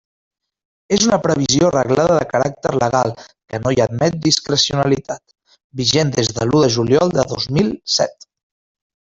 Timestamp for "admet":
3.87-4.17